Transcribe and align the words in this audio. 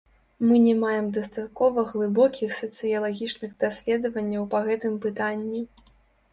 Мы 0.49 0.55
не 0.67 0.71
маем 0.83 1.09
дастаткова 1.17 1.83
глыбокіх 1.91 2.57
сацыялагічных 2.63 3.51
даследаванняў 3.67 4.51
па 4.55 4.67
гэтым 4.69 5.01
пытанні. 5.09 5.61